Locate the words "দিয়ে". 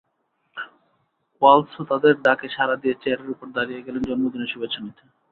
2.75-2.95